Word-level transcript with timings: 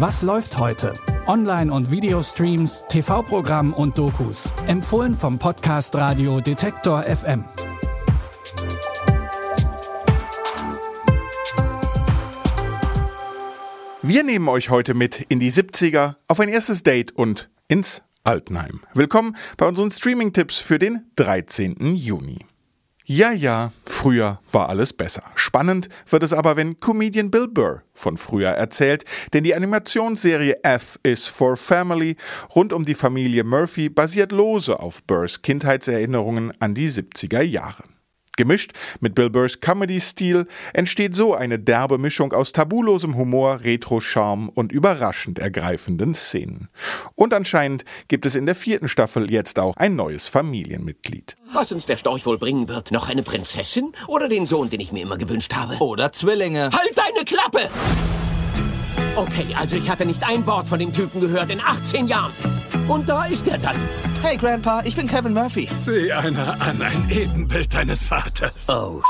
Was 0.00 0.22
läuft 0.22 0.58
heute? 0.58 0.92
Online- 1.26 1.72
und 1.72 1.90
Videostreams, 1.90 2.84
TV-Programm 2.88 3.74
und 3.74 3.98
Dokus. 3.98 4.48
Empfohlen 4.68 5.12
vom 5.12 5.40
Podcast 5.40 5.92
Radio 5.96 6.40
Detektor 6.40 7.02
FM. 7.02 7.44
Wir 14.02 14.22
nehmen 14.22 14.48
euch 14.48 14.70
heute 14.70 14.94
mit 14.94 15.20
in 15.22 15.40
die 15.40 15.50
70er, 15.50 16.14
auf 16.28 16.38
ein 16.38 16.48
erstes 16.48 16.84
Date 16.84 17.10
und 17.10 17.50
ins 17.66 18.04
Altenheim. 18.22 18.82
Willkommen 18.94 19.34
bei 19.56 19.66
unseren 19.66 19.90
Streaming-Tipps 19.90 20.60
für 20.60 20.78
den 20.78 21.10
13. 21.16 21.96
Juni. 21.96 22.46
Ja, 23.10 23.32
ja, 23.32 23.72
früher 23.86 24.38
war 24.52 24.68
alles 24.68 24.92
besser. 24.92 25.22
Spannend 25.34 25.88
wird 26.10 26.22
es 26.22 26.34
aber, 26.34 26.56
wenn 26.56 26.78
Comedian 26.78 27.30
Bill 27.30 27.48
Burr 27.48 27.82
von 27.94 28.18
früher 28.18 28.50
erzählt, 28.50 29.06
denn 29.32 29.44
die 29.44 29.54
Animationsserie 29.54 30.62
F 30.62 30.98
is 31.02 31.26
for 31.26 31.56
Family 31.56 32.16
rund 32.54 32.74
um 32.74 32.84
die 32.84 32.94
Familie 32.94 33.44
Murphy 33.44 33.88
basiert 33.88 34.30
lose 34.30 34.78
auf 34.78 35.02
Burrs 35.04 35.40
Kindheitserinnerungen 35.40 36.52
an 36.60 36.74
die 36.74 36.90
70er 36.90 37.40
Jahre. 37.40 37.84
Gemischt 38.38 38.70
mit 39.00 39.16
Bill 39.16 39.30
Burrs 39.30 39.60
Comedy-Stil 39.60 40.46
entsteht 40.72 41.14
so 41.14 41.34
eine 41.34 41.58
derbe 41.58 41.98
Mischung 41.98 42.32
aus 42.32 42.52
tabulosem 42.52 43.16
Humor, 43.16 43.64
Retro-Charme 43.64 44.48
und 44.50 44.70
überraschend 44.70 45.40
ergreifenden 45.40 46.14
Szenen. 46.14 46.68
Und 47.16 47.34
anscheinend 47.34 47.84
gibt 48.06 48.26
es 48.26 48.36
in 48.36 48.46
der 48.46 48.54
vierten 48.54 48.88
Staffel 48.88 49.28
jetzt 49.30 49.58
auch 49.58 49.76
ein 49.76 49.96
neues 49.96 50.28
Familienmitglied. 50.28 51.36
Was 51.52 51.72
uns 51.72 51.84
der 51.84 51.96
Storch 51.96 52.24
wohl 52.26 52.38
bringen 52.38 52.68
wird? 52.68 52.92
Noch 52.92 53.08
eine 53.08 53.24
Prinzessin 53.24 53.92
oder 54.06 54.28
den 54.28 54.46
Sohn, 54.46 54.70
den 54.70 54.78
ich 54.78 54.92
mir 54.92 55.02
immer 55.02 55.18
gewünscht 55.18 55.54
habe? 55.56 55.74
Oder 55.82 56.12
Zwillinge. 56.12 56.70
Halt 56.72 56.96
deine 56.96 57.24
Klappe! 57.24 57.68
Okay, 59.16 59.52
also 59.58 59.76
ich 59.76 59.90
hatte 59.90 60.06
nicht 60.06 60.22
ein 60.22 60.46
Wort 60.46 60.68
von 60.68 60.78
dem 60.78 60.92
Typen 60.92 61.20
gehört 61.20 61.50
in 61.50 61.60
18 61.60 62.06
Jahren. 62.06 62.57
Und 62.88 63.08
da 63.08 63.24
ist 63.26 63.46
er 63.48 63.58
dann. 63.58 63.76
Hey 64.22 64.36
Grandpa, 64.36 64.82
ich 64.84 64.96
bin 64.96 65.06
Kevin 65.06 65.34
Murphy. 65.34 65.68
Sieh 65.76 66.10
einer 66.12 66.60
an, 66.60 66.80
ein 66.82 67.08
Ebenbild 67.10 67.72
deines 67.74 68.04
Vaters. 68.04 68.66
Oh, 68.68 69.02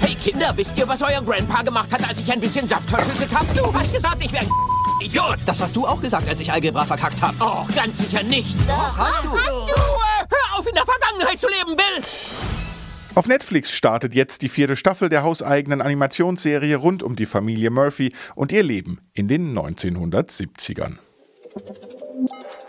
Hey 0.00 0.14
Kinder, 0.14 0.52
wisst 0.56 0.76
ihr, 0.76 0.88
was 0.88 1.02
euer 1.02 1.22
Grandpa 1.22 1.62
gemacht 1.62 1.92
hat, 1.92 2.08
als 2.08 2.18
ich 2.20 2.32
ein 2.32 2.40
bisschen 2.40 2.66
Saft 2.66 2.88
verschüttet 2.90 3.32
habe? 3.34 3.46
Du 3.54 3.72
hast 3.72 3.92
gesagt, 3.92 4.24
ich 4.24 4.32
wäre 4.32 4.44
ein 4.44 4.50
Idiot. 5.06 5.38
Das 5.46 5.60
hast 5.60 5.76
du 5.76 5.86
auch 5.86 6.00
gesagt, 6.00 6.28
als 6.28 6.40
ich 6.40 6.50
Algebra 6.50 6.84
verkackt 6.84 7.20
habe. 7.22 7.36
Oh, 7.40 7.64
ganz 7.74 7.98
sicher 7.98 8.22
nicht. 8.22 8.56
Doch, 8.66 8.96
hast 8.98 9.24
du. 9.24 9.28
Du, 9.28 9.36
äh, 9.36 10.26
hör 10.30 10.58
auf, 10.58 10.66
in 10.66 10.74
der 10.74 10.84
Vergangenheit 10.86 11.38
zu 11.38 11.46
leben, 11.48 11.76
Bill. 11.76 12.04
Auf 13.14 13.28
Netflix 13.28 13.70
startet 13.70 14.14
jetzt 14.14 14.40
die 14.40 14.48
vierte 14.48 14.74
Staffel 14.74 15.10
der 15.10 15.22
hauseigenen 15.22 15.82
Animationsserie 15.82 16.76
rund 16.76 17.02
um 17.02 17.14
die 17.14 17.26
Familie 17.26 17.70
Murphy 17.70 18.14
und 18.34 18.50
ihr 18.50 18.62
Leben 18.62 19.00
in 19.12 19.28
den 19.28 19.56
1970ern. 19.56 20.96
Thank 21.54 22.32
you. 22.32 22.61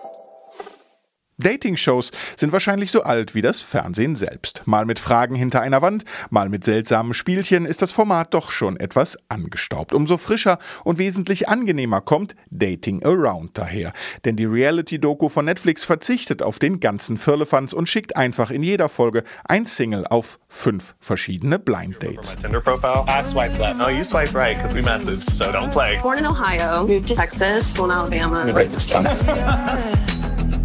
Dating-Shows 1.44 2.12
sind 2.36 2.52
wahrscheinlich 2.52 2.92
so 2.92 3.04
alt 3.04 3.36
wie 3.36 3.42
das 3.42 3.62
Fernsehen 3.62 4.16
selbst. 4.16 4.64
Mal 4.66 4.86
mit 4.86 5.00
Fragen 5.00 5.36
hinter 5.36 5.62
einer 5.62 5.82
Wand, 5.82 6.06
mal 6.30 6.50
mit 6.50 6.64
seltsamen 6.64 7.14
Spielchen 7.14 7.66
ist 7.66 7.82
das 7.82 7.92
Format 7.92 8.34
doch 8.34 8.52
schon 8.52 8.78
etwas 8.78 9.18
angestaubt. 9.30 9.94
Umso 9.94 10.18
frischer 10.18 10.60
und 10.84 10.98
wesentlich 10.98 11.50
angenehmer 11.50 12.02
kommt 12.02 12.36
Dating 12.50 13.04
Around 13.04 13.58
daher. 13.58 13.94
Denn 14.26 14.36
die 14.36 14.46
Reality-Doku 14.46 15.30
von 15.30 15.46
Netflix 15.46 15.84
verzichtet 15.84 16.42
auf 16.42 16.60
den 16.60 16.80
ganzen 16.80 17.18
Firlefanz 17.18 17.74
und 17.74 17.90
schickt 17.90 18.16
einfach 18.16 18.50
in 18.52 18.64
jeder 18.64 18.90
Folge 18.90 19.24
ein 19.46 19.66
Single 19.66 20.08
auf 20.08 20.40
fünf 20.48 20.96
verschiedene 21.00 21.60
Blind 21.60 22.02
Dates. 22.02 22.36
Tinder 22.38 22.62
profile? 22.62 23.06
I 23.08 23.24
swipe 23.24 23.58
left. 23.60 23.78
No, 23.78 23.90
you 23.90 24.04
swipe 24.04 24.34
right 24.34 24.56
because 24.56 24.74
we 24.74 24.82
messaged, 24.82 25.30
so 25.30 25.46
don't 25.46 25.72
play. 25.72 26.00
Born 26.02 26.20
in 26.20 26.26
Ohio, 26.26 26.88
moved 26.88 27.08
to 27.08 27.16
Texas, 27.16 27.74
born 27.74 27.92
in 27.92 27.98
Alabama. 27.98 28.44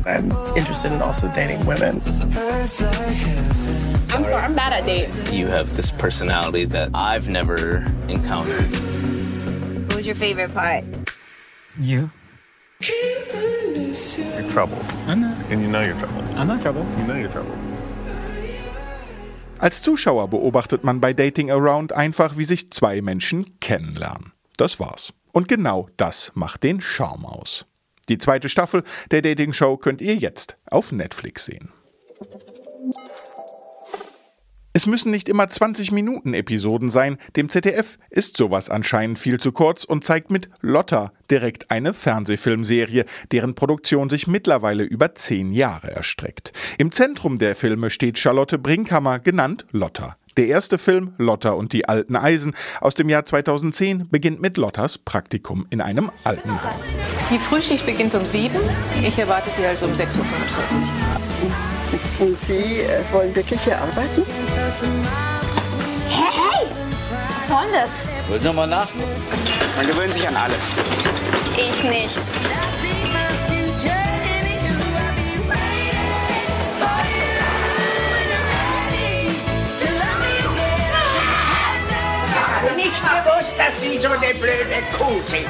I'm 0.09 0.33
interested 0.57 0.91
in 0.93 1.03
also 1.03 1.29
dating 1.35 1.67
women. 1.67 2.01
I'm 4.11 4.25
sorry, 4.25 4.43
I'm 4.43 4.55
bad 4.55 4.73
at 4.73 4.87
dates. 4.87 5.31
You 5.31 5.49
have 5.49 5.77
this 5.77 5.91
personality 5.91 6.65
that 6.65 6.91
I've 6.95 7.29
never 7.29 7.85
encountered. 8.09 8.65
What 9.87 9.97
was 9.97 10.07
your 10.07 10.15
favorite 10.15 10.55
part? 10.55 10.85
You? 11.79 12.11
You're 12.81 14.51
trouble. 14.51 14.79
I'm 15.07 15.21
not. 15.21 15.37
And 15.51 15.61
you 15.61 15.69
know 15.69 15.83
you're 15.83 15.99
trouble. 15.99 16.23
I'm 16.39 16.47
not 16.49 16.63
trouble. 16.63 16.87
You 16.99 17.05
know 17.07 17.17
you're 17.17 17.31
trouble. 17.31 17.55
Als 19.59 19.83
Zuschauer 19.83 20.29
beobachtet 20.29 20.85
man 20.85 21.01
bei 21.01 21.13
Dating 21.13 21.51
Around 21.51 21.93
einfach, 21.93 22.39
wie 22.39 22.45
sich 22.45 22.71
zwei 22.71 23.03
Menschen 23.03 23.59
kennenlernen. 23.61 24.33
Das 24.57 24.81
war's. 24.81 25.13
Und 25.33 25.49
genau 25.49 25.89
das 25.99 26.33
macht 26.35 26.63
den 26.63 26.81
Charme 26.81 27.27
aus. 27.27 27.67
Die 28.09 28.19
zweite 28.19 28.49
Staffel 28.49 28.83
der 29.11 29.23
Dating 29.23 29.53
Show 29.53 29.77
könnt 29.77 30.01
ihr 30.01 30.15
jetzt 30.15 30.57
auf 30.71 30.93
Netflix 30.93 31.45
sehen. 31.45 31.71
Es 34.75 34.87
müssen 34.87 35.11
nicht 35.11 35.29
immer 35.29 35.49
20 35.49 35.91
Minuten 35.91 36.35
Episoden 36.35 36.89
sein, 36.89 37.19
dem 37.35 37.49
ZDF 37.49 37.99
ist 38.11 38.37
sowas 38.37 38.69
anscheinend 38.69 39.19
viel 39.19 39.41
zu 39.41 39.51
kurz 39.51 39.83
und 39.83 40.05
zeigt 40.05 40.31
mit 40.31 40.51
Lotta 40.61 41.13
direkt 41.31 41.71
eine 41.71 41.93
Fernsehfilmserie, 41.93 43.05
deren 43.33 43.57
Produktion 43.57 44.09
sich 44.09 44.27
mittlerweile 44.29 44.85
über 44.85 45.17
zehn 45.17 45.51
Jahre 45.51 45.91
erstreckt. 45.91 46.53
Im 46.77 46.93
Zentrum 46.93 47.39
der 47.39 47.57
Filme 47.57 47.91
steht 47.91 48.19
Charlotte 48.19 48.59
Brinkhammer, 48.59 49.19
genannt 49.19 49.67
Lotta. 49.73 50.18
Der 50.39 50.47
erste 50.47 50.79
Film, 50.79 51.15
Lotta 51.19 51.51
und 51.51 51.73
die 51.73 51.89
alten 51.89 52.15
Eisen, 52.15 52.55
aus 52.81 52.95
dem 52.95 53.09
Jahr 53.09 53.25
2010, 53.25 54.09
beginnt 54.09 54.41
mit 54.41 54.57
Lottas 54.57 54.97
Praktikum 54.97 55.67
in 55.69 55.81
einem 55.81 56.13
Altenheim. 56.23 56.77
Die 57.29 57.41
Frühschicht 57.41 57.85
beginnt 57.85 58.15
um 58.15 58.25
7. 58.25 58.57
Ich 59.03 59.19
erwarte 59.19 59.51
Sie 59.51 59.67
also 59.67 59.87
um 59.87 59.95
6.45 59.95 60.21
Uhr. 60.21 60.27
Und 62.21 62.39
Sie 62.39 62.83
äh, 62.83 63.01
wollen 63.11 63.35
wirklich 63.35 63.61
hier 63.63 63.79
arbeiten? 63.81 64.23
Hey! 66.09 66.69
Was 67.35 67.49
soll 67.49 67.65
denn 67.65 67.73
das? 67.73 68.07
Wollt 68.29 68.45
ihr 68.45 68.53
mal 68.53 68.69
nach? 68.69 68.95
Man 69.77 69.87
gewöhnt 69.89 70.15
sich 70.15 70.29
an 70.29 70.37
alles. 70.37 70.71
Ich 71.57 71.83
nicht. 71.83 72.21
Gewusst, 83.23 83.53
dass 83.59 83.81
Sie 83.81 83.99
so 83.99 84.09
eine 84.09 84.35
blöde 84.35 84.83
Kuh 84.97 85.23
sind. 85.23 85.47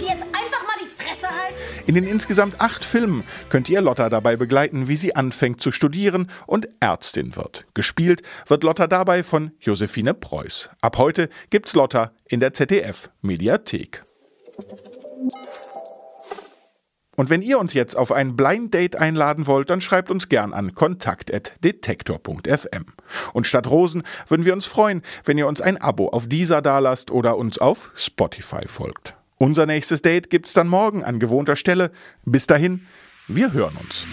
Die 0.00 0.04
jetzt 0.04 0.22
einfach 0.22 0.62
mal 0.66 0.76
die 0.80 0.86
Fresse 0.86 1.26
halten? 1.26 1.54
In 1.86 1.94
den 1.94 2.06
insgesamt 2.06 2.60
acht 2.60 2.84
Filmen 2.84 3.24
könnt 3.48 3.68
ihr 3.68 3.80
Lotta 3.80 4.08
dabei 4.08 4.36
begleiten, 4.36 4.88
wie 4.88 4.96
sie 4.96 5.16
anfängt 5.16 5.60
zu 5.60 5.70
studieren 5.70 6.30
und 6.46 6.68
Ärztin 6.80 7.36
wird. 7.36 7.66
Gespielt 7.74 8.22
wird 8.46 8.64
Lotta 8.64 8.86
dabei 8.86 9.22
von 9.22 9.52
Josephine 9.60 10.14
Preuß. 10.14 10.70
Ab 10.80 10.98
heute 10.98 11.28
gibt's 11.50 11.74
Lotta 11.74 12.12
in 12.26 12.40
der 12.40 12.52
ZDF 12.52 13.10
Mediathek. 13.22 14.04
Und 17.16 17.30
wenn 17.30 17.42
ihr 17.42 17.58
uns 17.58 17.74
jetzt 17.74 17.96
auf 17.96 18.12
ein 18.12 18.36
Blind 18.36 18.74
Date 18.74 18.96
einladen 18.96 19.46
wollt, 19.46 19.70
dann 19.70 19.80
schreibt 19.80 20.10
uns 20.10 20.28
gern 20.28 20.52
an 20.52 20.74
kontakt.detektor.fm. 20.74 22.86
Und 23.32 23.46
statt 23.46 23.68
Rosen 23.68 24.02
würden 24.28 24.44
wir 24.44 24.52
uns 24.52 24.66
freuen, 24.66 25.02
wenn 25.24 25.38
ihr 25.38 25.46
uns 25.46 25.60
ein 25.60 25.80
Abo 25.80 26.08
auf 26.08 26.28
dieser 26.28 26.62
dalasst 26.62 27.10
oder 27.10 27.36
uns 27.36 27.58
auf 27.58 27.90
Spotify 27.94 28.66
folgt. 28.66 29.14
Unser 29.38 29.66
nächstes 29.66 30.02
Date 30.02 30.30
gibt's 30.30 30.52
dann 30.52 30.68
morgen 30.68 31.04
an 31.04 31.18
gewohnter 31.18 31.56
Stelle. 31.56 31.90
Bis 32.24 32.46
dahin, 32.46 32.86
wir 33.28 33.52
hören 33.52 33.76
uns. 33.80 34.06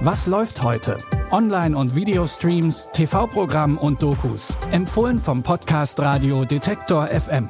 Was 0.00 0.26
läuft 0.26 0.62
heute? 0.62 0.98
Online- 1.30 1.76
und 1.76 1.94
Videostreams, 1.94 2.90
TV-Programm 2.92 3.78
und 3.78 4.02
Dokus. 4.02 4.54
Empfohlen 4.70 5.18
vom 5.18 5.42
Podcast 5.42 5.98
Radio 6.00 6.44
Detektor 6.44 7.08
FM. 7.08 7.48